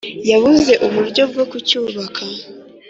[0.31, 2.23] yabuze uburyo bwo kucyubaka